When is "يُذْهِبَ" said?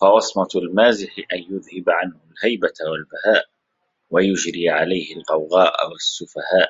1.50-1.90